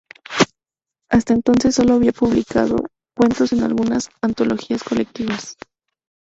Hasta 1.11 1.33
entonces, 1.35 1.75
solo 1.75 1.93
había 1.93 2.11
publicado 2.11 2.77
cuentos 3.15 3.53
en 3.53 3.61
algunas 3.61 4.09
antologías 4.23 4.83
colectivas. 4.83 5.57